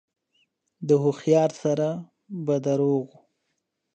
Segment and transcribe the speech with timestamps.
[0.87, 1.79] د هوښيار سر
[2.45, 3.15] به روغ و